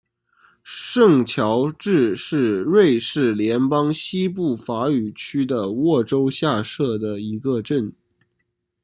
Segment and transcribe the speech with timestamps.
[0.63, 7.93] 圣乔治是瑞士联邦西部法语区的沃州下设的一个镇。